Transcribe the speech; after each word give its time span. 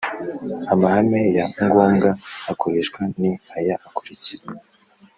amahame 0.73 1.21
ya 1.37 1.45
ngombwa 1.63 2.09
akoreshwa 2.51 2.99
ni 3.19 3.29
aya 3.57 3.75
akurikira 3.87 4.45